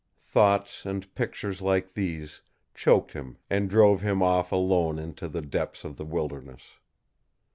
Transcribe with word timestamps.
Thoughts 0.23 0.83
and 0.83 1.13
pictures 1.13 1.61
like 1.61 1.93
these 1.93 2.41
choked 2.73 3.11
him 3.13 3.37
and 3.51 3.69
drove 3.69 4.01
him 4.01 4.23
off 4.23 4.51
alone 4.51 4.97
into 4.97 5.27
the 5.27 5.43
depths 5.43 5.83
of 5.83 5.97
the 5.97 6.05
wilderness. 6.05 6.63